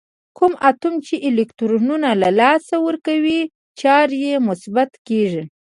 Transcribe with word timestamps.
کوم 0.37 0.53
اتوم 0.69 0.95
چې 1.05 1.15
الکترون 1.27 2.03
له 2.21 2.29
لاسه 2.39 2.75
ورکوي 2.87 3.39
چارج 3.79 4.11
یې 4.23 4.35
مثبت 4.47 4.91
کیږي. 5.07 5.43